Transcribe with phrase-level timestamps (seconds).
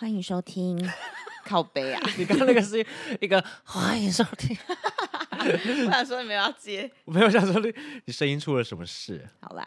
[0.00, 0.78] 欢迎收听
[1.44, 2.00] 靠背啊！
[2.16, 2.86] 你刚刚那个是
[3.20, 4.56] 一个 欢迎收听，
[5.86, 7.74] 我想说你没有要接，我没有想说你
[8.04, 9.28] 你声音出了什么事？
[9.40, 9.66] 好啦，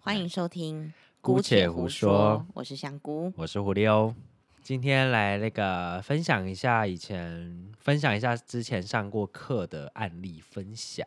[0.00, 4.12] 欢迎收听，姑且胡说，我是香菇，我是狐狸哦，
[4.60, 11.06] 今天来那个分享一下以前分享一下之前上过课的案例分享，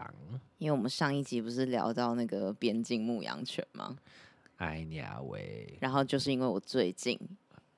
[0.57, 3.97] 因为我们上一集不是聊到那个边境牧羊犬吗？
[4.55, 5.77] 哎呀喂！
[5.81, 7.19] 然后就是因为我最近。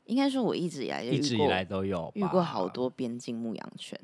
[0.10, 3.98] 应该说，我一直以来一直以来都有遇过好多边境牧羊犬，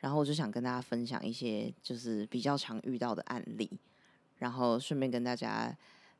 [0.00, 3.70] 然后我就想跟大家分享一些就是比较常遇到的案例，
[4.36, 5.74] 然后顺便跟大家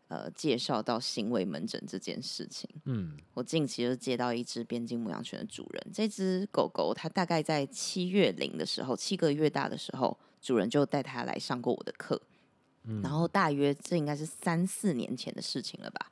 [0.09, 2.67] 呃介绍到行为门诊这件事情。
[2.87, 12.19] 嗯，我近期就接到一只边境牧羊犬的主人，这只狗狗它大概在七月龄的时候，七个月大的时候，主人就带它来上过我的课，
[12.85, 16.11] 嗯，然后大约这应该是三四年前的事情了吧。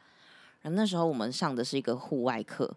[0.61, 2.77] 然后那时候我们上的是一个户外课。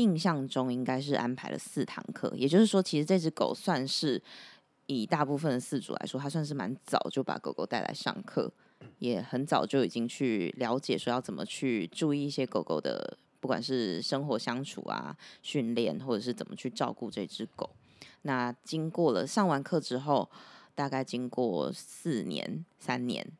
[0.00, 4.20] 印象中应该是安排了四堂课，也就是说，其实这只狗算是
[4.86, 8.50] 以大部分的饲主来说，它算是蛮早就把狗狗带来上课，
[8.98, 17.68] 也很早就已经去了解说要怎么去注意一些狗狗的，不管是生活相处啊、训练，或者是怎么去照顾这只狗。
[18.22, 20.30] 那经过了上完课之后，
[20.74, 23.30] 大概经过四年、三年。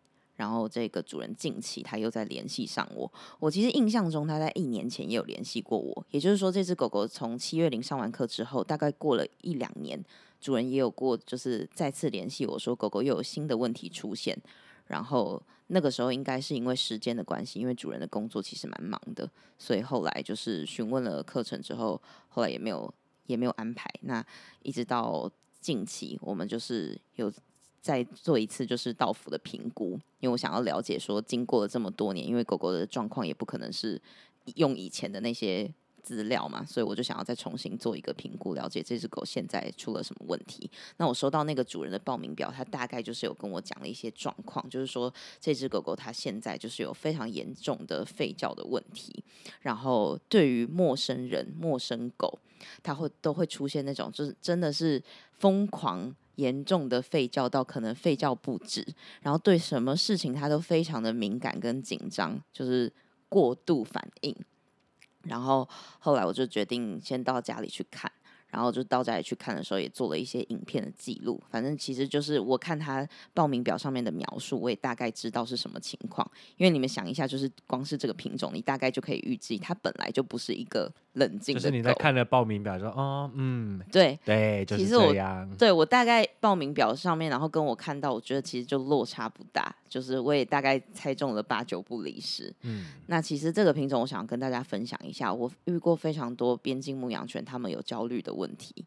[0.40, 10.02] 然后这个主人近期他又在联系上我，我其实印象中他在一年前也有联系过我，也就是说这只狗狗从七月龄上完课之后，大概过了一两年，
[10.40, 14.34] 主人也有过就是再次联系我说狗狗又有新的问题出现，
[14.86, 22.90] 然后那个时候应该是因为时间的关系，因为主人的工作其实蛮忙的，所以后来就是询问了课程之后，后来也没有
[23.26, 24.24] 也没有安排，那
[24.62, 27.30] 一直到近期我们就是有。
[27.80, 34.00] 再做一次就是道府的评估，因为我想要了解说，经过了这么多年，因为狗狗的状况也不可能是
[34.56, 35.72] 用以前的那些
[36.02, 40.70] 资料嘛，所以我就想要再重新做一个评估，了解这只狗现在出了什么问题。
[40.98, 49.24] 那我收到那个主人的报名表，他大概就是有跟我讲了一些状况，就是说这只狗狗它现在就是有非常严重的吠叫的问题，
[49.60, 52.38] 然后对于陌生人、陌生狗，
[52.82, 55.02] 它会都会出现那种就是真的是
[55.38, 56.14] 疯狂。
[56.36, 58.86] 严重的吠叫到可能吠叫不止，
[59.22, 62.92] 然后对什么事情他都非常的敏感跟紧张，就是
[63.28, 64.34] 过度反应。
[65.22, 65.68] 然后
[65.98, 68.10] 后来我就决定先到家里去看。
[68.52, 71.40] 然后就到家里去看的时候，也做了一些影片的记录。
[71.48, 76.28] 反正其实就是我看他报名表上面的描述，我也大概知道是什么情况。
[76.56, 81.60] 因为你们想一下，就是光是这个品种，你大概就可以预计它本来就不是一个冷静的。
[81.60, 85.44] 就是你在看了报名表说，哦，嗯，对对，就是这样。
[85.46, 89.74] 其实我对我大概报名表上面，然后跟我看到，我觉得其实就落差不大。
[89.88, 92.54] 就是我也大概猜中了八九不离十。
[92.62, 98.84] 嗯，那其实这个品种，我想跟大家分享一下，我遇过非常多边境牧羊犬，他们有焦虑的问题。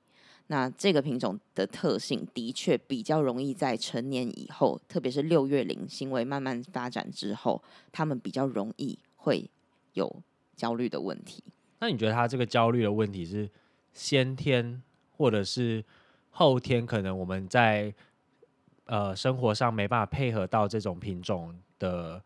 [0.48, 7.64] 那这个品种的特性的确比较容易在成年以后，特别是六月龄行为慢慢发展之后，
[7.94, 9.50] 他们比较容易会
[9.94, 10.14] 有
[10.56, 11.42] 焦虑的问题。
[11.84, 13.50] 那你觉得他这个焦虑的问题是
[13.92, 14.82] 先天，
[15.18, 15.84] 或者是
[16.30, 16.86] 后天？
[16.86, 17.94] 可能我们在
[18.86, 22.24] 呃，生活上没办法配合到这种品种的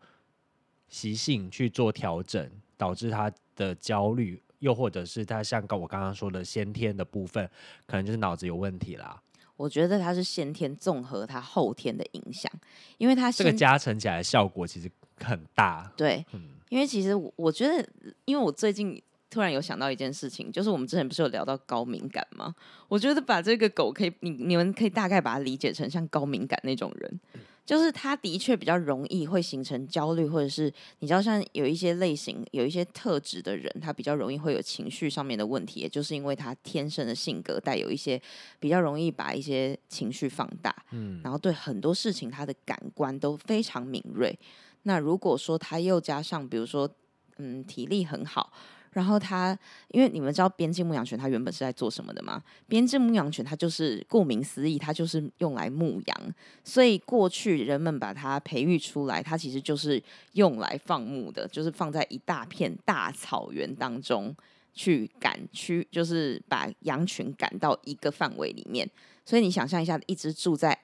[0.88, 7.50] 习性去做调整，导致他的焦虑，又或者是他像我刚刚说的先天的部分，
[7.84, 9.20] 可能就是脑子有问题啦。
[9.56, 12.48] 我觉得他是先天综合他后天的影响，
[12.96, 15.92] 因为他这个加成起来的效果其实很大。
[15.96, 17.84] 对，嗯，因为其实我我觉得，
[18.24, 19.02] 因为我最近。
[19.30, 22.54] 突然有想到一件事情，就是我们之前不是有聊到高敏感吗？
[22.88, 27.20] 我觉得把这个狗可以，你你们可以大概把它理解成像高敏感那种人，
[27.66, 38.20] 就是他的确比较容易会形成焦虑，或者是你知道，像有一些类型、有一些特质的人，他比较容易会有情绪上面的问题，也就是因为他天生的性格带有一些
[38.58, 44.38] 比较容易把一些情绪放大，嗯，然后对很多事情他的感官都非常敏锐。
[44.84, 46.88] 那如果说他又加上，比如说，
[47.36, 48.50] 嗯，体力很好。
[48.92, 49.56] 然后它，
[49.88, 52.42] 因为你们知道边境牧羊犬它原本是在做什么的吗？
[52.66, 56.34] 边境牧羊犬它就是顾名思义，它就是用来牧羊。
[56.64, 60.02] 所以过去人们把它培育出来，它其实就是
[60.32, 64.34] 用来放牧的，就是放在一大片大草原当中
[64.74, 68.88] 去赶区，就是把羊群赶到一个范围里面。
[69.24, 70.78] 所以你想象一下，一只住在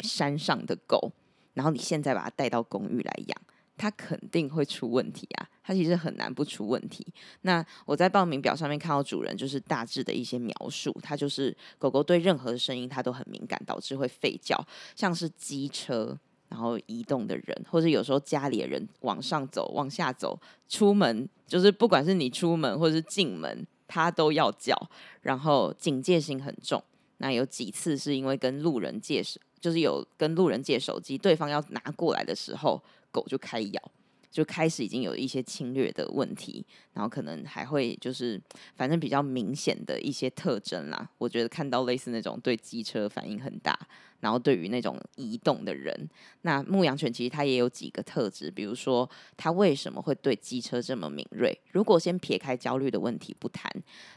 [0.00, 1.10] 山上的狗，
[1.54, 3.40] 然后你现在把它带到公寓来养。
[3.78, 5.48] 它肯定会出问题啊！
[5.62, 7.06] 它其实很难不出问题。
[7.42, 14.62] 那我在报名表上面看到主人就是大致的一些描述，它就是狗狗对任何的声音它都很敏感，导致会吠叫，
[14.96, 20.38] 像是机车，然后移动的人，或者有时候家里的人往上走、往下走、
[20.68, 24.74] 出门，就是不管是你出门或者是进门，它都要叫，
[25.22, 26.82] 然后警戒心很重。
[27.18, 33.92] 那有几次是因为跟路人借手，就是有跟路人借手机，对方要拿过来的时候，狗就开咬。
[34.30, 38.40] 就开始已经有一些侵略的问题，然后可能还会就是
[38.76, 41.10] 反正比较明显的一些特征啦。
[41.16, 43.76] 我觉得看到类似那种对机车反应很大，
[44.20, 46.08] 然后对于那种移动的人，
[46.42, 49.08] 那牧羊犬其实它也有几个特质，比如说
[49.38, 51.58] 它为什么会对机车这么敏锐？
[51.72, 53.72] 如果先撇开焦虑的问题不谈，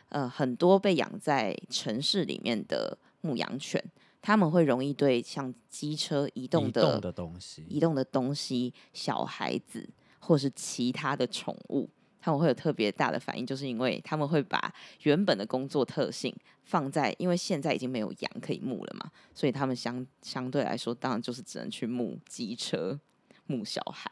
[0.10, 3.82] 呃，很多被养在城市里面的牧羊犬，
[4.22, 9.90] 他们会容易对像机车移动的、移动的东西、移动的东西、小孩子。
[10.24, 11.90] 或是其他的宠物，
[12.20, 14.72] 他们会有特别大的反应，就是因为他们会把
[15.02, 16.32] 原本的工作特性
[16.64, 23.00] 放在，因为现在已经没有羊可以牧了嘛，所以他们相相对来说，当然就是只能去牧机车、
[23.52, 24.10] 牧小孩。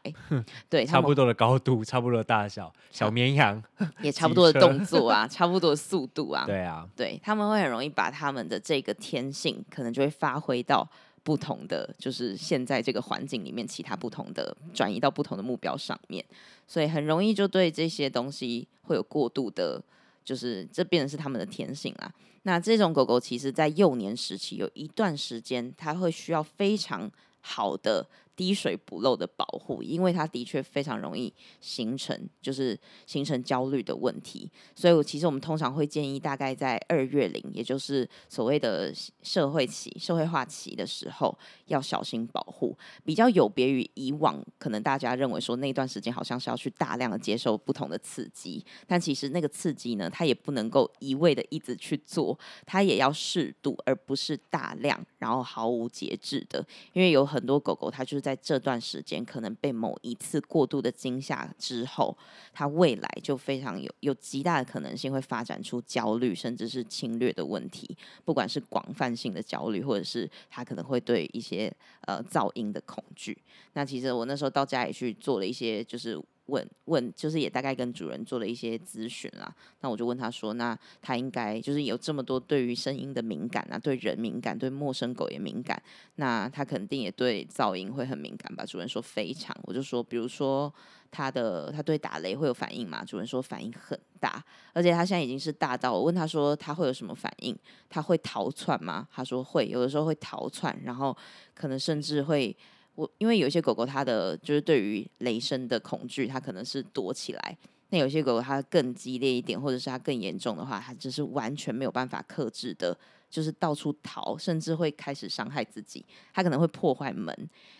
[0.68, 3.62] 对，差不多的高度， 差不多的大小，小绵羊
[4.02, 6.44] 也 差不多的动作啊，差不多的速度啊。
[6.48, 10.86] 对啊，对，他们会很容易把他们的这个天性，可能就会发挥到。
[11.22, 16.24] 不同的就是现在这个环境里面，其他不同的转移到不同的目标上面，
[16.66, 19.80] 所以很容易就对这些东西会有过度的，
[20.24, 22.10] 就是这变成是他们的天性啦。
[22.44, 27.08] 那这种狗狗其实在幼年时期有一段时间，它会需要非常
[27.42, 28.04] 好的。
[28.40, 34.50] 滴水不漏的保护，因为它的确非常容易形成，就是形成焦虑的问题。
[34.74, 42.74] 所以，我其实我们通常会建议，大概在二月龄，也就是所谓的社会期、社会化期的时候，要小心保护。
[43.04, 56.64] 比较有别于以往，可能大家认为说那段时间好像是要去大量的接受不同的刺激，但其实那个刺激呢，它也不能够一味的一直去做，它也要适度，而不是大量，然后毫无节制的。
[56.94, 62.16] 因为有很多狗狗，它就是在在这段时间，可能被某一次过度的惊吓之后，
[62.52, 67.96] 他未来就非常有有极大的可能性会发展出焦虑，甚至是侵略的问题。
[68.24, 71.72] 不管是广泛性的焦虑，或者是他可能会对一些
[72.02, 73.36] 呃噪音的恐惧。
[73.72, 76.20] 那其实我那时候到家里去做了一些，就是。
[76.50, 79.54] 问问，就是也大概跟主人做了一些咨询啦。
[79.80, 85.80] 那我就问他说：“那他应该就是有这么多对于声音的敏感啊，对人敏感，对陌生狗也敏感。
[86.16, 90.72] 那他肯定也对噪音会很敏感吧？”主人说：“非常。”我就说：“比如说
[91.10, 97.56] 他的他对打雷会有反应吗？”主人说：“反应很大，而且他现在已经是大到我问他说他会有什么反应？
[97.88, 99.06] 他会逃窜吗？
[99.12, 101.16] 他说会，有的时候会逃窜，然后
[101.54, 102.56] 可能甚至会。”
[103.00, 107.56] 我因为有些狗狗，它的就是对于雷声的恐惧，它可能是躲起来；
[107.88, 112.94] 那有些狗狗它更激烈一点，或者是它更严重的话，它就是完全没有办法克制的，
[113.30, 116.04] 就是到处逃，甚至会开始伤害自己。
[116.34, 117.34] 它可能会破坏门。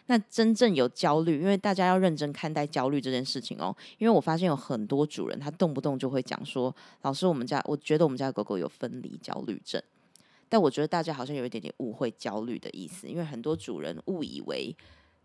[0.07, 3.77] 那真正有焦虑，因为大家要认真看待焦虑这件事情哦。
[3.99, 9.83] 因为我发现有很多主人，他动不动就会讲说：“老师，我们家我觉得我们家狗狗有分离焦虑症。”
[10.49, 14.75] 但我觉得大家好像有一点点误会焦虑的意思，因为很多主人误以为。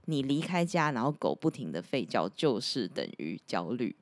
[0.05, 3.95] 你离开家，然后狗不停的吠叫，就是等于焦虑。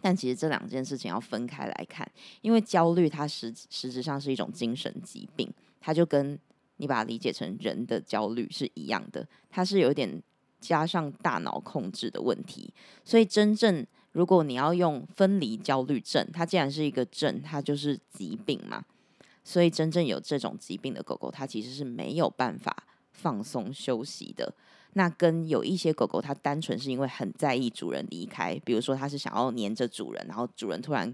[0.00, 2.06] 但其实这两件事情要分开来看，
[2.42, 5.50] 因为焦虑它实实质上是一种精神疾病，
[5.80, 6.38] 它就跟
[6.76, 10.22] 你把它理解成人的焦虑是一样的，它是有点
[10.60, 12.72] 加上大脑控制的问题。
[13.02, 18.84] 所以真正如果你要用分离焦虑症，它既然是一个症，它就是疾病嘛。
[19.42, 24.54] 所以真正有这种疾病的狗狗，它其实是没有办法放松休息的。
[24.96, 31.12] 那跟有一些狗狗，它单纯是因为很在意主人离开，比如说它是想要黏着主人，然后主人突然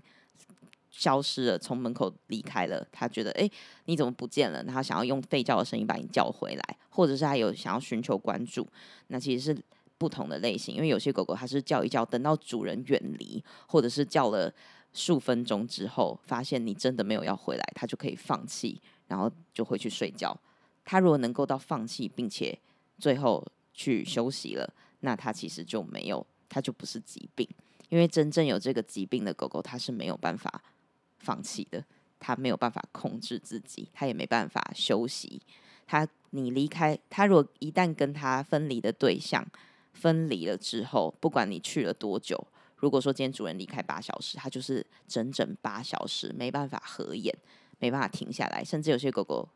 [0.90, 3.50] 消失了，从门口离开了，它觉得诶，
[3.87, 4.62] 你怎么不见了？
[4.62, 8.66] 它想要用吠叫的声音把你叫回来，或者是它有想要寻求关注，
[9.06, 9.62] 那其实是
[9.96, 10.75] 不同的类型。
[10.75, 14.52] 因为有些狗狗它是叫一叫，等到主人远离，或者是叫了
[14.92, 20.38] 数分钟之后，发现你真的没有要回来，它就可以放弃，然后就回去睡觉。
[20.84, 22.58] 它如果能够到放弃，并且
[22.99, 23.42] 最后。
[23.80, 27.49] 去休息了，那它其实就没有，它就不是疾病，
[27.88, 30.62] 因为真正有这个疾病的狗狗，它是没有办法
[31.20, 31.82] 放弃的，
[32.18, 35.40] 它没有办法控制自己，它也没办法休息。
[35.87, 39.42] 它你离开，它如果一旦跟它分离的对象
[39.94, 42.46] 分离了之后，不管你去了多久，
[42.76, 47.34] 如果说今天主人离开八小时，它就是整整八小时没办法合眼，
[47.78, 49.49] 没办法停下来，甚至有些狗狗。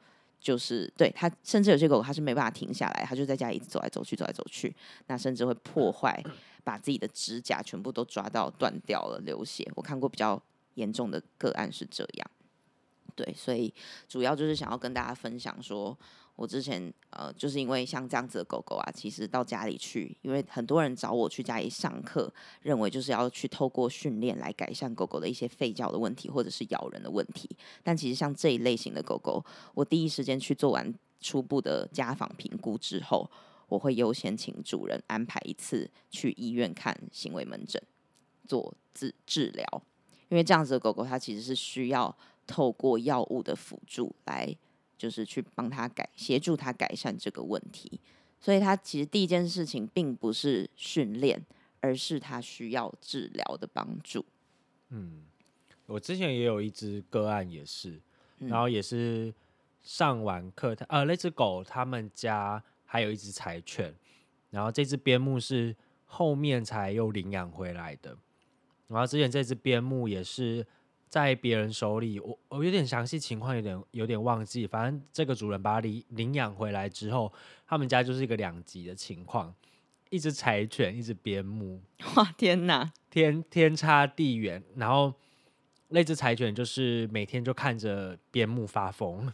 [0.44, 6.22] 就是对他，甚至有些狗狗它是没办法停下来，它就在家里一直走来走去，走来走去，那甚至会破坏，
[6.62, 9.66] 把自己的指甲全部都抓到断掉了，流血。
[9.74, 10.40] 我看过比较
[10.74, 12.30] 严重的个案是这样。
[13.16, 13.72] 对，所以
[14.06, 15.98] 主要就是想要跟大家分享说，
[16.36, 22.28] 我之前呃，就是因为像这样子的狗狗啊，其实到家里去，因为很多人找我去家里上课，
[22.60, 27.48] 认为就是要去透过训练来改善狗狗的一些吠叫的问题，或者是咬人的问题。
[27.84, 33.30] 但其实像这一类型的狗狗，我第一时间去做完初步的家访评估之后，
[33.68, 37.80] 我会优先请主人安排一次去医院看行为门诊
[38.48, 39.82] 做治治疗，
[40.30, 42.12] 因为这样子的狗狗它其实是需要
[42.44, 44.52] 透过药物的辅助来。
[44.96, 48.00] 就是去帮他改，协助他改善这个问题，
[48.40, 51.44] 所以他其实第一件事情并不是训练，
[51.80, 54.24] 而是他需要治疗的帮助。
[54.90, 55.24] 嗯，
[55.86, 58.00] 我之前也有一只个案也是，
[58.38, 59.34] 然后也是
[59.82, 63.94] 上完课，他呃那只狗他们家还有一只柴犬，
[64.50, 65.74] 然后这只边牧是
[66.04, 68.16] 后面才又领养回来的，
[68.88, 70.66] 然后之前这只边牧也是。
[71.08, 74.66] 在别人手里，我我有点详细情况，有点有点忘记。
[74.66, 77.32] 反正这个主人把它领领养回来之后，
[77.66, 79.54] 他们家就是一个两极的情况，
[80.10, 81.80] 一只柴犬，一只边牧。
[82.16, 84.62] 哇，天哪，天天差地远。
[84.76, 85.14] 然后
[85.88, 89.32] 那只柴犬就是每天就看着边牧发疯，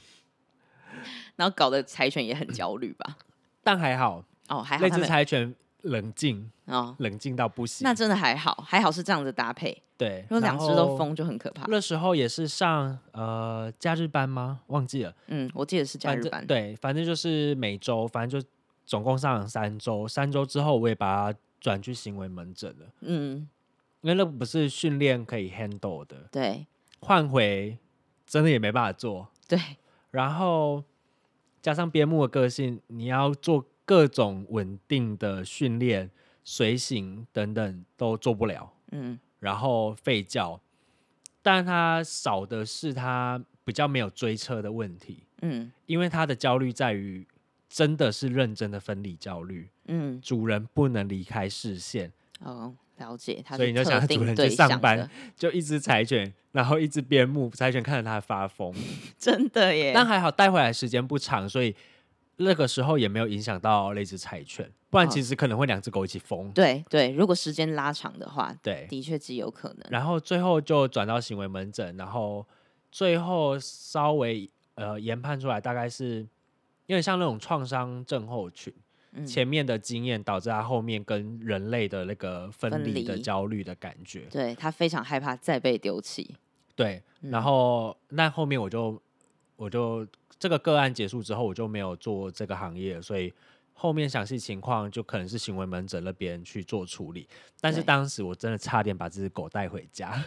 [1.36, 3.16] 然后搞得柴犬也很焦虑吧？
[3.62, 5.54] 但还好哦，还好那只柴犬。
[5.82, 7.84] 冷静哦，冷静到不行。
[7.84, 9.82] 那真的还好，还好是这样子搭配。
[9.98, 11.64] 对，如果两只都疯就很可怕。
[11.68, 14.60] 那时候也是上呃假日班吗？
[14.68, 15.14] 忘记了。
[15.26, 16.46] 嗯，我记得是假日班。
[16.46, 18.48] 对，反正就是每周，反正就
[18.86, 20.08] 总共上了三周。
[20.08, 22.86] 三周之后，我也把它转去行为门诊了。
[23.00, 23.48] 嗯，
[24.00, 26.16] 因为那不是训练可以 handle 的。
[26.30, 26.66] 对，
[27.00, 27.76] 换回
[28.26, 29.28] 真的也没办法做。
[29.46, 29.58] 对，
[30.10, 30.82] 然后
[31.60, 33.66] 加上边牧的个性，你要做。
[33.86, 36.08] 各种稳定的训练、
[36.44, 40.60] 随行等等都做不了，嗯，然后吠叫，
[41.42, 47.26] 但他少的是他比较没有追车的问题，嗯，因为他的焦虑在于
[47.68, 58.74] 真的是认真的分离焦虑，嗯，主人不能离开视线，哦，了解，他所以你就想主人去上班，就一只柴犬，然后一只边牧，柴犬看着他发疯，
[59.18, 61.74] 真的耶，但还好带回来时间不长，所以。
[62.42, 66.48] 那个时候也没有影响到那只柴犬，不然其实可能会两只狗一起疯。
[66.48, 66.52] 哦。
[66.54, 69.86] 对对，如果时间拉长的话，对，的确极有可能。
[69.88, 72.44] 然后最后就转到行为门诊，然后
[72.90, 76.20] 最后稍微呃研判出来，大概是
[76.86, 78.74] 有点像那种创伤症候群，
[79.12, 84.26] 嗯、前面的经验导致他后面跟人类的那个分离的焦虑的感觉。
[84.30, 86.34] 对，他非常害怕再被丢弃。
[86.74, 89.00] 对，然后、嗯、那后面我就
[89.56, 90.06] 我就。
[90.38, 93.30] 这个个案结束之后，我就没有做这个行业，所以
[93.82, 97.26] 后面详细情况就可能是行为门诊那边去做处理。
[97.60, 100.12] 但是当时我真的差点把这只狗带回家。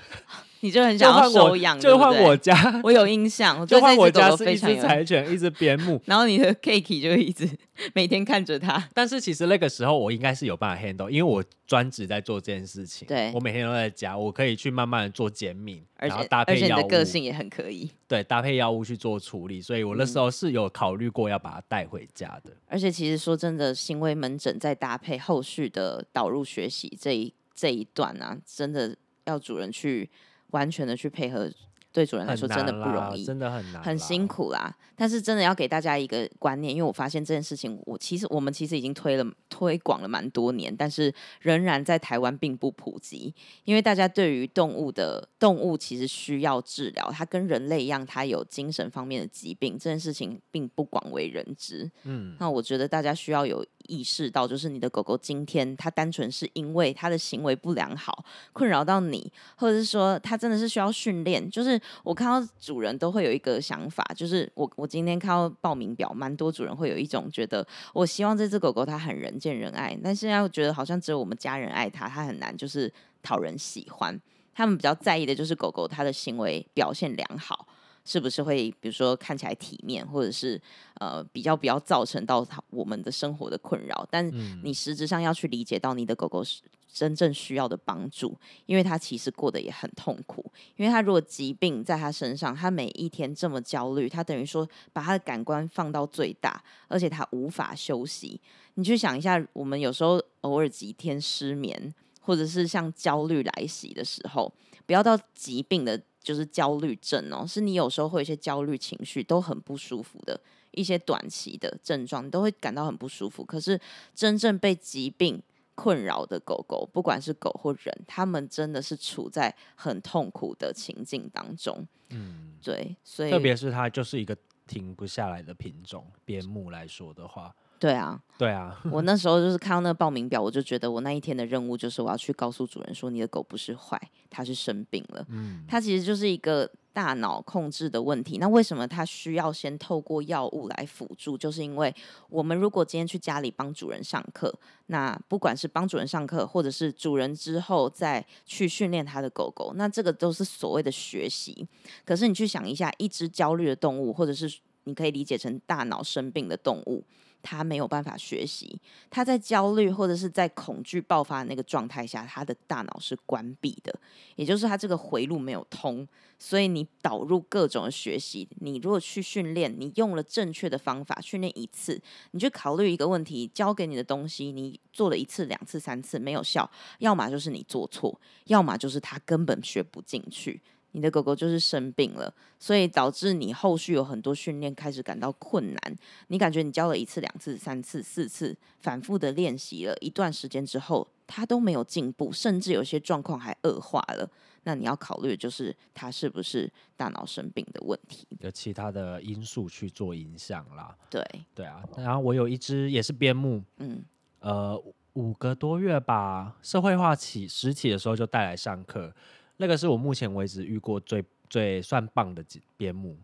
[0.62, 2.80] 你就很想要收养，就换我家。
[2.86, 6.02] 我有印象， 就换我家是一只柴犬，一只边牧。
[6.08, 7.50] 然后你的 Kiki 就一直
[7.94, 8.88] 每天看着它。
[8.94, 13.06] 但是其实那个时候我应该是有办法 handle，因为我专职在做这件事情。
[13.06, 16.64] 对，我每天都在家，我可以去慢慢的做减敏，而且然后搭配药物。
[16.64, 17.90] 而且你的个性也很可以。
[18.08, 22.52] 对，搭配药物去做处理，所以我那时候是有考虑过要把它带回家的。
[22.68, 27.23] 而且其实说真的，行为门诊再搭配后续的导入学习这一
[27.56, 28.96] 这一段啊，真的
[29.26, 30.10] 要主人去。
[30.54, 31.50] 完全的去配合，
[31.92, 34.72] 对主人来说真的不容易，真的很难，很辛苦啦。
[34.96, 43.34] 但是真的要给大家一个观念，因为我发现这件事情，我其实我们其实已经推了推广了蛮多年，但是仍然在台湾并不普及。
[43.64, 51.90] 因为大家对于动物的动物其实需要治疗，它跟人类一样，它有精神方面的疾病，这件事情并不广为人知。
[52.04, 53.66] 嗯，那我觉得大家需要有。
[53.88, 61.50] 意识到，就是你的狗狗今天它单纯是因为它的行为不良好困扰到你，或者是说它真的是需要训练。
[61.50, 74.20] 就是我看到主人都会有一个想法，就是我我今天看到报名表，蛮多主人会有一种觉得，我希望这只狗狗它很人见人爱，但现在又觉得好像只有我们家人爱它，它很难就是讨人喜欢。
[74.56, 77.68] 他们比较在意的就是狗狗它的行为表现良好。
[78.06, 80.60] 是不是会，比如说看起来体面，或者是
[80.96, 84.06] 呃比较不要造成到它我们的生活的困扰？
[84.12, 84.30] 但
[84.64, 90.46] 你实质上要去理解到你的狗狗是真正需要的帮助，因为它其实过得也很痛苦。
[90.76, 98.40] 因为它如果疾病在它身上，它每一天这么焦虑，它等于说把它的感官放到最大，而且它无法休息。
[98.74, 104.54] 你去想一下，我们有时候偶尔几天失眠，或者是像焦虑来袭的时候，
[104.86, 106.02] 不要到疾病的。
[106.24, 110.40] 就是焦虑症哦，是你有时候会有一些焦虑情绪，都很不舒服的
[110.72, 113.44] 一些短期的症状，你都会感到很不舒服。
[113.44, 113.80] 可是
[114.16, 115.42] 真正被疾病
[115.76, 121.86] 困扰的狗狗，不管是狗或人，他们真的是处在很痛苦的情境当中。
[122.10, 127.54] 嗯，对，所以特别是它就是一个停不下来的品种，边牧来说的话。
[127.80, 134.00] 对啊，对啊， 我那时候就是看到那个报名表，我就觉得我那一天的任务就是我要去告诉主人说，你的狗不是坏，
[134.30, 135.26] 它是生病了。
[135.30, 138.38] 嗯，它其实就是一个大脑控制的问题。
[138.38, 141.38] 那为什么它需要先透过药物来辅助？
[141.38, 141.94] 就是因为
[142.30, 144.54] 我们如果今天去家里帮主人上课，
[144.86, 151.68] 那不管是帮主人上课，或者是主人之后再去训练他的狗狗，那这个都是所谓的学习。
[152.06, 157.04] 可是你去想一下，一只焦虑的动物，或者是你可以理解成大脑生病的动物。
[157.44, 158.80] 他没有办法学习，
[159.12, 163.94] 他在焦虑或者是在恐惧爆发的那个状态下，他的大脑是关闭的，
[164.38, 166.08] 也就是他这个回路没有通。
[166.40, 176.70] 所以你导入各种学习，你如果去训练，你用了正确的方法训练一次，你去考虑一个问题，教给你的东西，你做了一次、两次、三次没有效，
[177.00, 180.62] 要么就是你做错，要么就是他根本学不进去。
[180.94, 185.96] 你的狗狗就是生病了，所以导致你后续有很多训练开始感到困难。
[186.28, 194.30] 你感觉你教了一次、两次、三次、四次，反复的练习了一段时间之后，它都没有进步，甚至有些状况还恶化了。
[194.66, 200.96] 那你要考虑的就是它是不是大脑生病的问题，有其他的因素去做影响啦。
[201.10, 201.22] 对，
[201.54, 201.84] 对啊。
[201.98, 204.06] 然后我有一只也是边牧，嗯，
[204.40, 204.82] 呃，
[205.14, 209.14] 五个多月吧，社会化起时起的时候就带来上课。
[209.58, 212.44] 那个是我目前为止遇过最最算棒的
[212.76, 213.16] 边牧，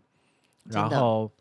[0.66, 1.32] 然后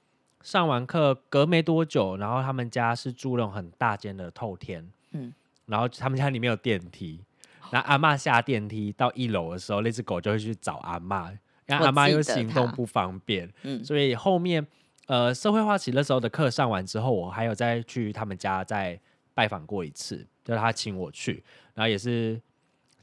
[0.42, 5.32] 上完课隔没多久，然后他们家是住那种很大间的透天，嗯，
[5.66, 7.22] 然后他们家里面有电梯，
[7.70, 11.30] 然后阿嬷下电梯到一楼的时候，那只狗就会去找阿妈，
[11.66, 14.66] 然后阿妈又行动不方便，嗯，所以后面
[15.06, 18.98] 呃社会化起那时候的课上完之后，我还有再去他们家再
[19.34, 22.40] 拜访过一次，就是他请我去，然后也是。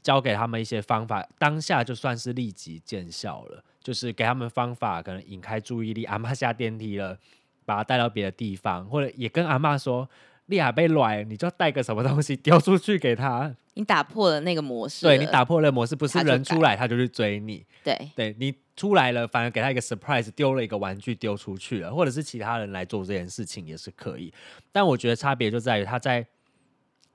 [0.06, 3.64] 教给他们一些方法，当下就算是立即见效了。
[3.82, 6.04] 就是给他们方法，可能引开注意力。
[6.04, 7.18] 阿嬷下电梯了，
[7.64, 10.08] 把他带到别的地方，或者也跟阿嬷说
[10.46, 17.66] ：“利亚被软，你就带个什么东西丢出去给他。”你打破了那个模式，对，你打破了模式，不是人出来他就去追你。
[17.82, 24.32] 对，对你出来了，反而给他一个 surprise，丢了一个玩具丢出去了，或者是其他人来做这件事情也是可以。
[24.70, 26.24] 但我觉得差别就在于他在。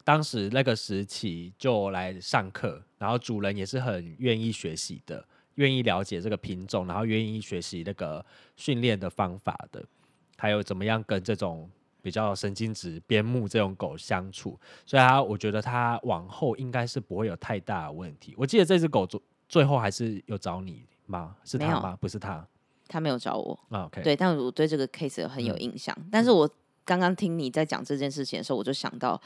[0.04, 5.24] 当时那个时期就来上课，然后主人也是很愿意学习的，
[5.56, 9.84] 愿意了解这个品种，然后愿意学习那个训练的方法的，
[10.38, 11.70] 还有怎么样跟这种
[12.02, 18.34] 比较神经质边牧这种狗相处，所以他我觉得他往后应该是不会有太大的问题。
[18.38, 21.36] 我记得这只狗最最后还是有找你吗？
[21.44, 21.96] 是他吗？
[22.02, 22.48] 不是他，
[22.88, 23.60] 他没有找我。
[23.70, 25.96] Oh, OK，对，但我对这个 case 很有印象。
[26.00, 26.50] 嗯、但是我
[26.84, 29.22] 刚刚听你在讲这件事情的时候，我就想到。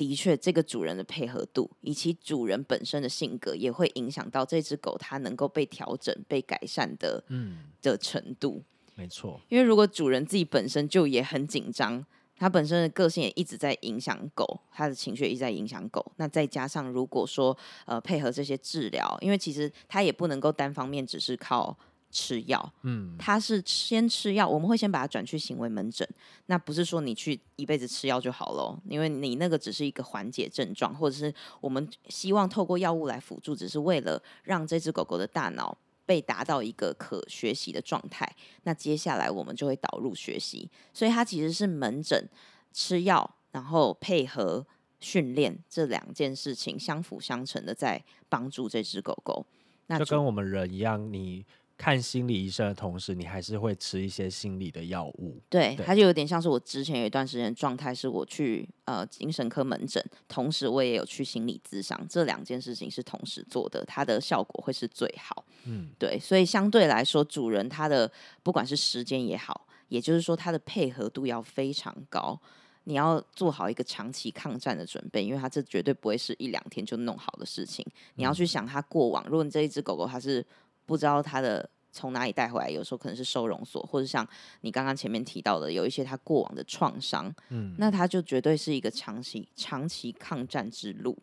[0.00, 8.62] 的确，这个主人的配合度以及主人本身的性格，也会影响到这只狗它能够被调整、被改善的嗯的程度。
[8.94, 12.02] 没错，因为如果主人自己本身就也很紧张，
[12.34, 16.12] 他本身的个性也一直在影响狗，他的情绪一直在影响狗。
[16.16, 21.76] 那再加上如果说呃配合这些治疗，因为其实他也不能够单方面只是靠。
[22.10, 26.06] 吃药，嗯，他是先吃药，我们会先把它转去行为门诊。
[26.46, 38.28] 那不是说你去一辈子吃药就好了，因为你那个只是一个缓解症状，或者是我们希望透过药物来辅助，只是为了让这只狗狗的大脑被达到一个可学习的状态。
[38.64, 42.28] 那接下来我们就会导入学习，所以它其实是门诊
[42.72, 44.66] 吃药，然后配合
[44.98, 49.46] 训练这两件事情相辅相成的，在帮助这只狗狗。
[49.86, 51.46] 那就跟我们人一样，你。
[51.80, 55.40] 看心理医生的同时，你还是会吃一些心理的药物。
[55.48, 65.42] 对，它就有点像是我之前有一段时间状态，是我去呃精神科门诊，同时我也有去心理咨商，这两件事情是同时做的，它的效果会是最好。
[65.64, 68.12] 嗯，对，所以相对来说，主人他的
[68.42, 72.38] 不管是时间也好，也就是说他的配合度要非常高，
[72.84, 77.82] 你要做好一个长期抗战的准备，因为他这绝对不会是一两天就弄好的事情。
[78.16, 80.44] 你要去想他过往，如果你这一只狗狗它是。
[80.90, 84.26] 不知道它的从哪里带回来，有时候可能是收容所，或者像
[84.62, 91.16] 你刚刚前面提到的，有一些他过往的创伤，嗯，那他就绝对是一个长期长期抗战之路。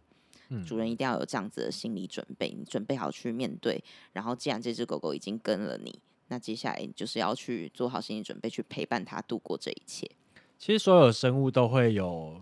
[0.49, 3.83] 嗯，主人一定要有这样子的心理准备，你准备好去面对。
[4.13, 5.99] 然后，既然这只狗狗已经跟了你，
[6.29, 10.09] 那接下来就是要去做好心理准备，去陪伴它度过这一切。
[10.57, 12.41] 其实，所有生物都会有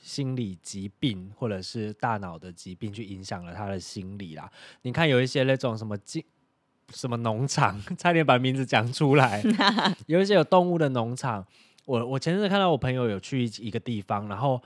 [0.00, 4.50] 心理疾病，或者是大脑的疾病，去影响了他的心理啦。
[4.80, 5.98] 你看，有一些那种什么
[6.94, 9.42] 什么农场， 差点把名字讲出来。
[10.06, 11.46] 有一些有动物的农场，
[11.84, 14.62] 我我前阵子看到我朋友有去一个地方，然后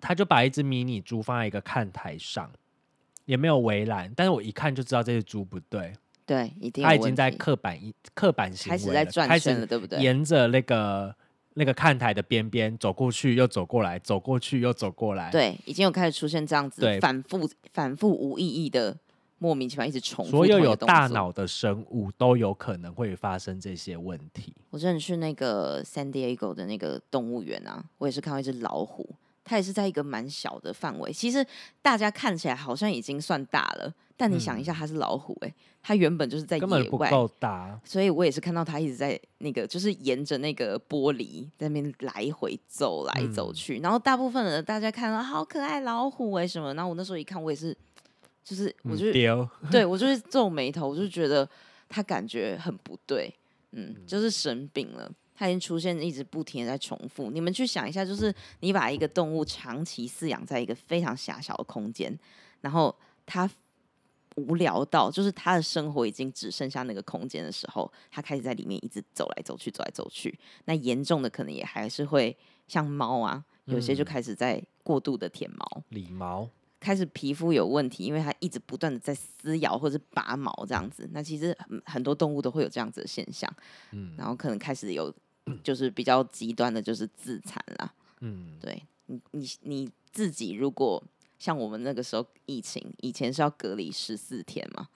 [0.00, 2.50] 他就把一只迷你猪放在一个看台上，
[3.24, 5.92] 也没有围栏，但是我一看就知道这只猪不对，
[6.24, 9.98] 对，一定他已经在刻板一刻板行为开始在转圈了，对不对？
[10.00, 11.14] 沿着那个
[11.54, 18.96] 那个看台的边边走过去，又走过来，走过去又走过来，对，已经有开始出现这样子反复反复无意义的
[19.38, 20.30] 莫名其妙一直重复。
[20.30, 24.54] 所有有大脑的生物都有可能会发生这些问题。
[24.70, 29.08] 我之前去那个 San Diego 的那个动物园啊，我也是看到一只老虎。
[29.48, 31.46] 它也是在一个蛮小的范围，其实
[31.80, 47.76] 大家看起来好像已经算大了，但你想一下，它是老虎哎、欸，它原本就是在野外，根本不够大，所以我也是看到它一直在那个，就是沿着那个玻璃在那边来回走来走去，嗯、然后大部分的大家看到好可爱老虎哎、欸、什么，然后我那时候一看，我也是，
[48.46, 51.48] 就是我就丢，对我就是皱眉头，我就觉得
[51.88, 53.34] 他感觉很不对，
[53.72, 55.10] 嗯，就是生病了。
[55.34, 57.32] 他已经出现，一直不停的在重复。
[57.32, 62.16] 你们去想一下，就是你把一个动物长期饲养在一个非常狭小的空间，
[62.60, 62.94] 然后
[63.26, 63.50] 它
[64.36, 70.38] 无聊到，就是它的生活已经只剩下那个空间的时候，它开始在里面一直走来走去，走来走去。
[70.66, 72.34] 那严重的可能也还是会
[72.68, 76.48] 像猫啊，有些就开始在过度的舔毛、理毛。
[76.78, 81.08] 开始皮肤有问题，因为它一直不断的在撕咬或者拔毛这样子。
[81.12, 83.52] 那其实很多动物都会有这样子的现象，
[83.92, 85.12] 嗯，然后可能开始有
[85.62, 91.02] 就是比较极端的，就是自残啦，嗯，对你你你自己如果
[91.38, 94.88] 像我们那个时候疫情以前是要隔离十四天嘛。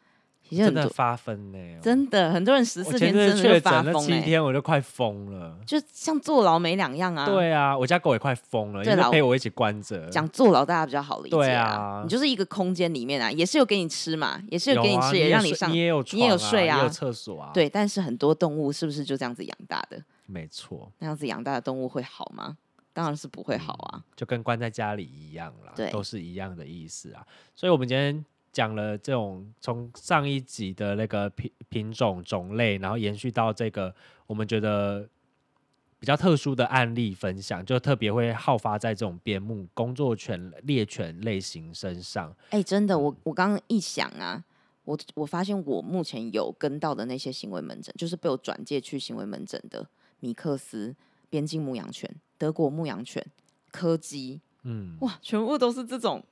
[0.57, 7.27] 真的发疯呢、欸，真的很多人十四天真的就发疯、欸，七天我就快疯了，就像坐牢没两样啊。
[7.27, 10.09] 对啊，我家狗也快疯了，因为陪我一起关着。
[10.11, 17.51] 讲坐牢大家比较好理解啊，对啊，你就是一个空间里面啊，也是有给你吃嘛，也是有给你吃，啊、也让你上，你也有床、啊、你也有睡啊，也有厕所啊。
[17.55, 20.03] 对，但是很多动物是不是就这样子养大的？
[20.27, 22.57] 没错，那样子养大的动物会好吗？
[22.93, 27.25] 当然是不会好啊，嗯、就跟关在家里一样啦，对，都是一样的意思啊。
[27.55, 28.25] 所以，我们今天。
[28.53, 33.95] 讲了这种从上一集的那个品品种种类，然后延续到这个
[34.27, 35.09] 我们觉得
[35.99, 42.35] 比较特殊的案例分享，就特别会好发在这种边牧工作犬猎犬类型身上。
[42.51, 44.43] 哎、欸，真的，我我刚刚一想啊，
[44.85, 49.87] 我我发现我目前有跟到的那些行为门诊，就是被我转介去行为门诊的
[50.19, 50.97] 米克斯、
[51.29, 53.25] 边境牧羊犬、德国牧羊犬、
[53.71, 56.25] 柯基，嗯，哇，全部都是这种。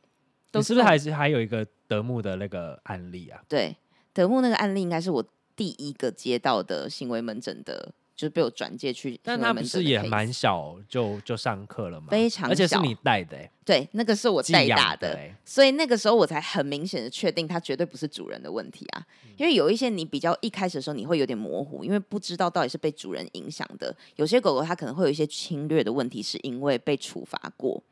[0.53, 3.41] 你是不是还是还有一个德牧的那个案例啊？
[3.49, 3.77] 对，
[4.13, 9.21] 德牧那个案例应该是我第一个接到的行为门诊的，就是被我转介去。
[9.23, 12.07] 但他不是也蛮小就就上课了吗？
[12.11, 13.51] 非常小，而且是你带的、欸。
[13.65, 19.07] 对，那个是我带大的，的欸、所以那个时候我才很明显的确定它绝对不是主人的问题啊。
[19.27, 23.95] 嗯、因为有一些你比较一开始的时候你会有点模糊，因为不知道到底是被主人影响的。
[24.17, 27.83] 有些狗狗它可能会有一些侵略的问题，是因为被处罚过。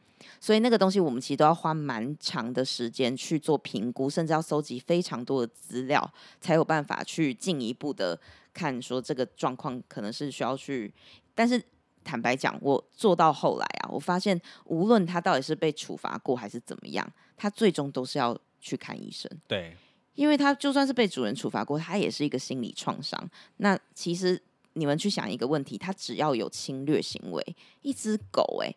[0.41, 8.19] 所以那个东西，我们其实都要花蛮长的时间去做评估，甚至要搜集非常多的资料，才有办法去进一步的
[8.55, 10.93] 看说这个状况可能是需要去。
[11.35, 11.63] 但是
[12.03, 19.31] 坦白讲，我做到后来啊，我发现无论他到底是被处罚过还是怎么样，他最终都是要去看医生。
[19.47, 19.77] 对，
[20.15, 23.29] 因为他就算是被主人处罚过，他也是一个心理创伤。
[23.59, 24.41] 那其实
[24.73, 28.75] 你们去想一个问题，它只要有侵略行为，一只狗诶。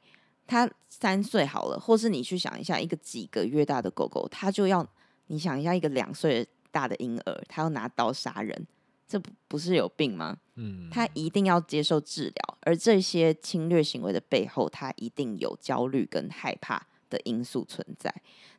[0.49, 4.85] 它三岁好了，或是你去想一下，一个几个月大的狗狗，它就要
[5.27, 8.67] 你想一下，一个两岁大的婴儿，它要拿刀杀人，
[9.07, 10.38] 这不不是有病吗？
[10.55, 18.13] 嗯，它一定要接受治疗，而这些侵略行为的背后，它一定有焦虑跟害怕的因素存在。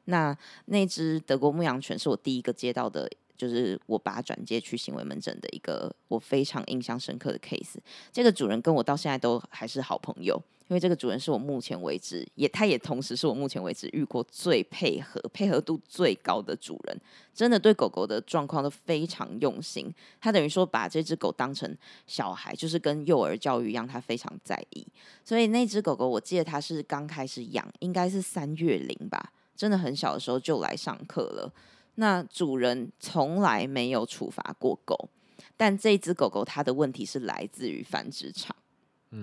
[0.05, 3.11] 那那只德国牧羊犬是我第一个接到的。
[3.41, 7.77] 就是我把它转接去行为门诊的一个我非常印象深刻的 case。
[8.13, 10.39] 这个主人跟我到现在都还是好朋友，
[10.71, 16.97] 因为这个主人是我目前为止也，他也同时是我目前为止遇过最配合、配合度最高的主人。
[17.35, 19.93] 真的对狗狗的状况都非常用心。
[20.21, 24.87] 他等于说把这只狗当成小孩，就是跟幼儿教育一样，他非常在意。
[25.25, 31.53] 所以那只狗狗，我记得他是刚开始养，应该是三月龄吧，真的很小的时候就来上课了。
[31.97, 35.09] 那主人从来没有处罚过狗，
[35.57, 38.55] 但这只狗狗它的问题是来自于繁殖场，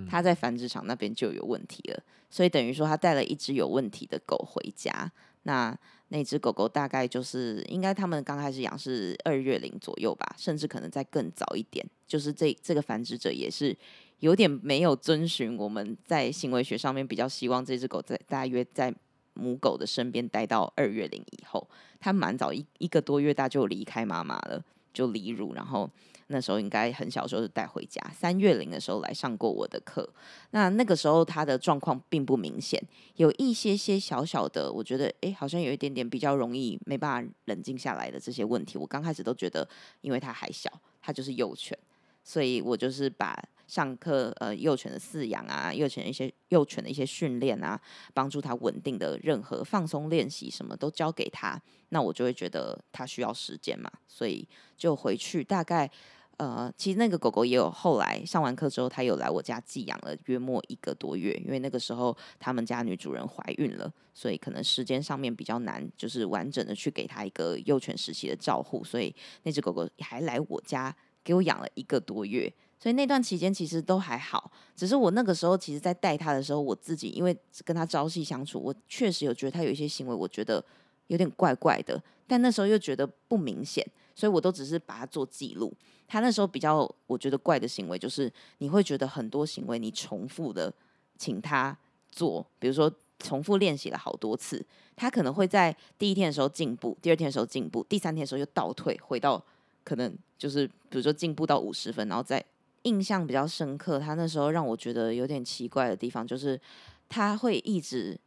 [0.10, 5.12] 他，在繁殖场那边就有问题了，所以等于说他带了一只有问题的狗回家。
[5.44, 5.78] 那
[6.10, 11.86] 那只狗狗大概就是应该他们刚开始养是二月龄左右吧，甚至可能再更早一点。
[12.06, 13.76] 就是这这个繁殖者也是
[14.20, 18.94] 有点没有遵循我们在行为学上面比较希望这只狗在大约在。
[19.40, 21.70] 母狗的身边待到二月龄以后，
[22.00, 24.60] 它蛮早一一个多月大就离开妈妈了，
[24.92, 25.88] 就离乳，然后
[26.30, 30.08] 那时候应该很小的时候就带回家，三月龄的时候来上过我的课。
[30.52, 32.82] 那那个时候他的状况并不明显，
[33.16, 38.78] 有一些些小小的，我觉得诶，好像有一点点比较容易没办法冷静下来的这些问题。
[38.78, 39.66] 我刚开始都觉得，
[40.02, 40.70] 因为他还小，
[41.02, 41.78] 他就是幼犬，
[42.26, 47.80] 所以我就是把上课呃幼犬的饲养啊，幼犬一些幼犬的一些训练啊，
[48.14, 51.62] 帮助他稳定的任何放松练习什么都交给他。
[51.90, 55.90] 那我就会觉得他需要时间嘛，所以就回去大概。
[56.38, 80.64] 呃，其实那个狗狗也有后来上完课之后，它有来我家寄养了约莫一个多月，因为那个时候他们家女主人怀孕了，所以可能时间上面比较难，就是完整的去给它一个幼犬时期的照护，所以那只狗狗还来我家给我养了一个多月，所以那段期间其实都还好，只是我那个时候其实在带它的时候，我自己因为跟它朝夕相处，我确实有觉得它有一些行为，我觉得
[81.08, 83.84] 有点怪怪的，但那时候又觉得不明显。
[84.18, 85.72] 所以我都只是把它做记录。
[86.08, 90.74] 他那时候比较我觉得怪的行为，就是你会觉得很多行为你重复的
[91.20, 91.78] 请他
[92.12, 99.40] 做，比如说重复练习了好多次，他可能会在第一天的时候进步，第二天的时候进步，第三天的时候又倒退，回到
[99.84, 102.44] 可能就是比如说进步到五十分，然后再
[102.84, 104.00] 印象比较深刻。
[104.00, 106.60] 他那时候让我觉得有点奇怪的地方，就是
[107.08, 108.20] 他会一直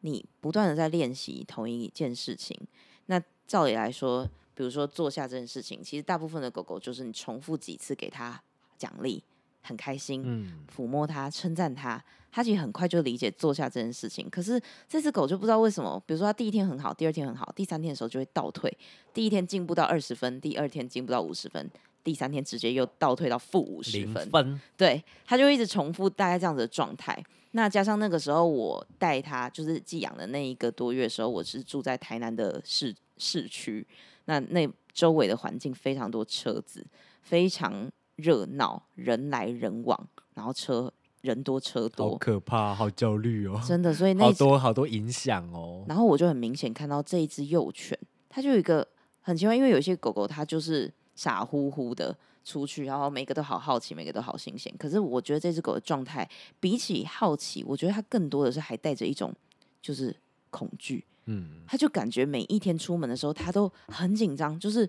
[0.00, 2.58] 你不断的在练习同一件事情。
[3.06, 4.26] 那照理来说。
[4.54, 8.40] 比如说坐下这件事情，其实大部分的狗狗就是你重复几次给它
[8.78, 9.22] 奖励，
[9.62, 14.28] 很开心，嗯，抚摸它，称赞它，它其实很快就理解坐下这件事情。
[14.30, 18.72] 可是这只狗就不知道为什么，比如说它第一天很好，第二天很好，第三天的时候就会倒退，
[19.12, 21.70] 第一天进步到二十分，第二天进步到五十分，
[22.02, 27.24] 第三天直接又倒退到负五十分，分，对，它就一直重复大概这样子的状态。
[27.52, 33.86] 那加上那个时候我带它就是寄养的那一个多月的时候，我是住在台南的市市区。
[34.26, 36.86] 那那周围的环境非常多车子，
[37.22, 45.84] 非常热闹，人来人往，然后车人多车多，好可怕，好焦虑哦，真的，所以 那好多好多影响哦。
[45.88, 48.86] 然后我就很明显看到这一只幼犬，它就有一个
[49.20, 54.72] 很奇怪，因为有些狗狗它就是傻乎乎的出去，然后每个都好好奇，每个都好新鲜。
[54.78, 56.28] 可是我觉得这只狗的状态
[56.60, 59.34] 比起好奇，我觉得它更多的是还带着一种
[59.82, 60.14] 就是
[60.50, 61.04] 恐惧。
[61.26, 64.58] 嗯，他就感觉每一天出门的时候，他都很紧张。
[64.58, 64.88] 就是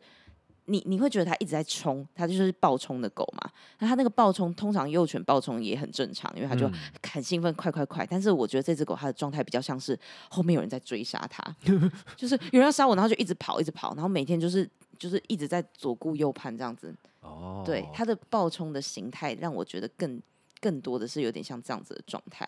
[0.66, 3.50] 你你会觉得他一直在冲，他就是暴冲的狗嘛。
[3.80, 6.70] 那他那个暴冲，通常幼犬暴冲也很正常，因为他就
[7.12, 8.06] 很兴奋，快快快。
[8.10, 9.98] 但是我觉得这只狗它的状态比较像是
[10.30, 11.56] 后面有人在追杀它，
[12.18, 16.94] 就是有人要杀我，然后就一直跑，一直跑，然后每天就是就是一直在左顾右盼这样子。
[17.22, 20.22] 哦，对，它的暴冲的形态让我觉得更
[20.60, 22.48] 更多的是有点像这样子的状态。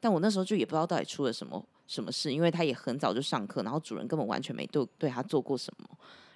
[0.00, 1.62] 但我那时候就也不知道到底出了什么。
[1.90, 2.32] 什么事？
[2.32, 5.88] 因为他也很早就上课，然后主人根本完全没对对他做过什么，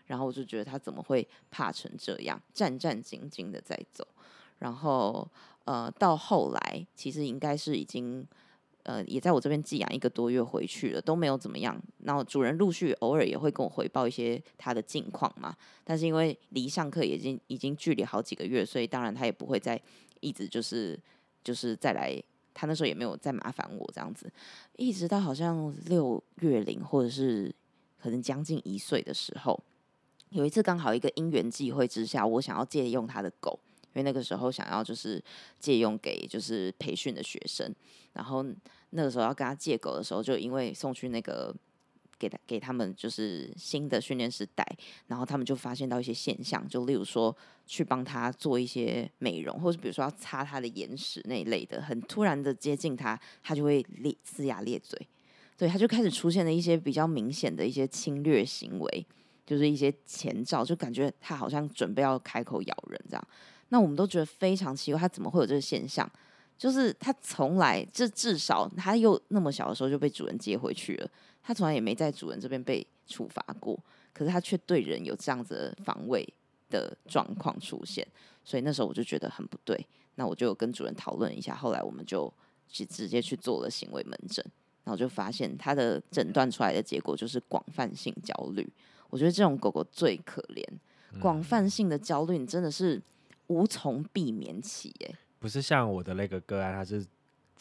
[0.06, 4.04] 然后我就觉得他怎么会怕成这样，战战兢兢的在走。
[4.58, 5.30] 然后
[5.64, 8.26] 呃，到后来其实应该是已经
[8.82, 11.80] 呃也在我这边寄养一个多月回去了，都没有怎么样。
[12.02, 19.80] 然后主人陆续偶尔也会跟我回报一些他的近况嘛，但是因为离上课已经已经距离好几个月，所以当然他也不会再
[20.18, 20.98] 一直就是
[21.44, 22.20] 就是再来。
[22.54, 24.32] 他那时候也没有再麻烦我这样子，
[24.76, 27.54] 一直到好像六月龄或者是
[28.00, 29.60] 可能将近一岁的时候，
[30.30, 35.22] 有一次刚好一个因缘际会之下，我想要借用他的狗，因为那个时候想要就是
[35.58, 37.74] 借用给就是培训的学生，
[38.12, 38.44] 然后
[38.90, 41.54] 那个时候要跟他借狗的时候，就因为送去那个。
[42.18, 44.66] 给他给他们就是新的训练师带，
[45.08, 55.08] 然后他们就发现到一些现象，就例如说去帮他做一些美容，或者比如说要擦他的眼屎那一类的，很突然的接近他，他就会咧龇牙咧嘴，
[55.56, 59.06] 对，他就开始出现了一些比较明显的一些侵略行为，
[59.46, 63.28] 就是一些前兆，就感觉他好像准备要开口咬人这样。
[63.70, 66.10] 那我们都觉得非常奇怪，他怎么会有这个现象？
[66.56, 71.10] 就是他从来这至少他又那么小的时候就被主人接回去了。
[71.46, 73.78] 他从来也没在主人这边被处罚过，
[74.14, 76.26] 可是他却对人有这样子的防卫
[76.70, 78.04] 的状况出现，
[78.42, 79.86] 所以那时候我就觉得很不对。
[80.14, 82.32] 那我就跟主人讨论一下，后来我们就
[82.66, 84.42] 去直接去做了行为门诊，
[84.84, 88.66] 然后就发现他的诊断出来的结果就是广泛性焦虑。
[89.10, 90.64] 我觉得这种狗狗最可怜，
[91.20, 93.02] 广泛性的焦虑你真的是
[93.48, 94.94] 无从避免起。
[95.00, 97.04] 哎，不是像我的那个个案，它是。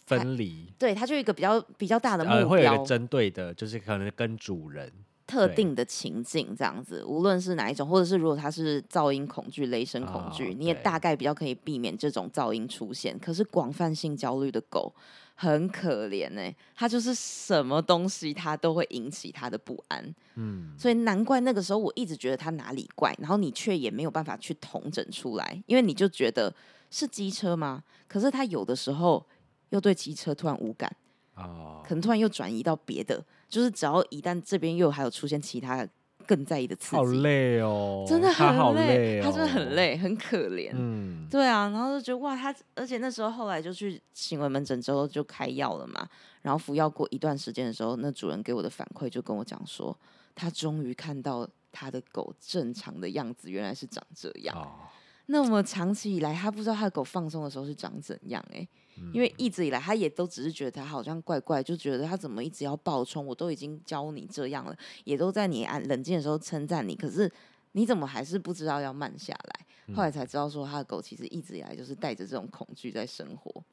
[0.06, 4.92] 分离，对，它就一个比较比较大的目标，呃，会有一个针对的，就是可能跟主人，
[5.26, 13.18] 特定的情境这样子，无论是哪一种，或者是如果它是噪音恐惧、雷声恐惧，哦、你也大概比较可以避免这种噪音出现。
[13.18, 14.94] 可是广泛性焦虑的狗
[15.36, 20.14] 很可怜呢、欸，它就是什么东西它都会引起它的不安。
[20.36, 26.54] 嗯，所以难怪那个时候我一直觉得它哪里怪，然后你却也没有办法去统整出来，因为你就觉得
[26.92, 27.84] 是机车吗？
[28.08, 29.26] 可是它有的时候
[29.74, 30.96] 又对机车突然无感。
[31.36, 35.86] 哦，可能突然又转移到别的，就是只要一旦这边又还有出现其他
[36.28, 40.70] 更在意的刺激，好累哦，真的很累，他好累哦，他真的很累，很可怜。
[40.76, 46.08] 嗯，对啊，然后就觉得哇，他而且那时候后来就去行为门诊之后就开药了嘛，
[46.44, 49.98] 然后服药过一段时间的时候，那主人给我的反馈就跟我讲说，
[50.36, 54.56] 他终于看到他的狗正常的样子，原来是长这样。
[54.56, 54.70] 哦，
[55.28, 58.70] 那么长期以来，他不知道他的狗放松的时候是长怎样哎、欸。
[59.12, 63.26] 因为一直以来，他也都只是觉得他好像怪怪，就觉得他怎么一直要暴冲。
[63.26, 67.32] 我都已经教你这样了，也都在你安冷静的时候称赞你，可是
[67.72, 69.96] 你怎么还是不知道要慢下来？
[69.96, 73.64] 后来才知道说，他的狗其实一直以来就是带着这种恐惧在生活，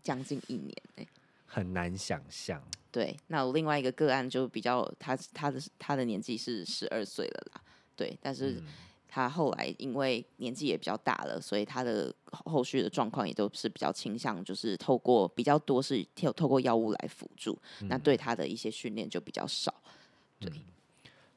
[0.00, 1.06] 将近一年哎，
[1.44, 2.62] 很难想象。
[2.92, 7.60] 对，那我另外一个个案就比较，他他的他的年纪是十二岁了啦，
[7.96, 8.52] 对，但是。
[8.52, 8.62] 嗯
[9.10, 19.74] 他后来因为年纪也比较大了，所以他的后续的状况也都是比较倾向，就是透过比较多是透透过药物来辅助，嗯、那对他的一些训练就比较少。
[20.38, 20.62] 对、嗯，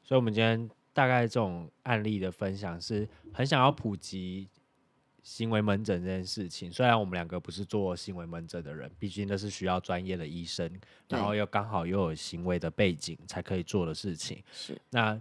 [0.04, 4.46] 所以，我们今天大概这种案例的分享，是很想要普及
[5.22, 6.70] 行为门诊这件事情。
[6.70, 10.70] 虽然我们两个不是做行为门诊的人，毕竟那是需要专业的医生，
[11.08, 14.42] 然后又刚好又有行为的背景才可以做的事情。
[14.52, 15.18] 是，那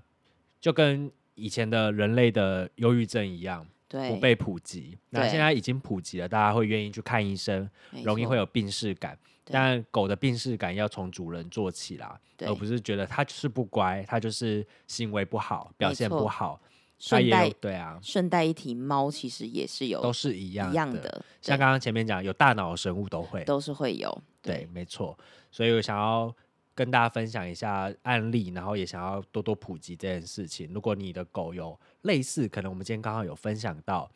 [0.60, 1.10] 就跟。
[1.42, 4.96] 以前的人类的忧郁症一样，对，不被普及。
[5.10, 7.68] 那现在已经普及了，大家会愿意去看医生，
[8.04, 9.18] 容易会有病识感。
[9.46, 16.62] 但狗的病识感要从主人做起啦，而不是觉得它就是不乖，它就是行为不好，表现不好。
[17.00, 21.26] 顺带对啊，顺带一提，猫其实也是有，都是一样一样的。
[21.42, 24.16] 像刚刚前面讲，有大脑的生物都会，都是会有。
[24.42, 25.18] 对，没错。
[25.52, 26.34] 所以我想要。
[26.74, 30.72] 跟大家分享一下案例，然后也想要多多普及这件事情。
[30.74, 34.10] 如果你的狗有类似，可能我们今天刚好有分享到，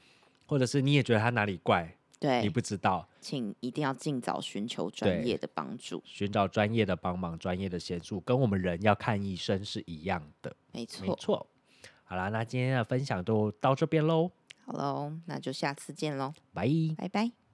[0.45, 10.55] 或者是你也觉得它哪里怪，对，你不知道，请一定要尽早寻求专业的帮助，寻找专业的帮忙、专业的协助，跟我们人要看医生是一样的。
[10.71, 11.47] 没错，没错。
[12.03, 14.31] 好啦，那今天的分享就到这边喽。
[14.65, 17.44] 好喽，那就下次见喽，拜拜拜。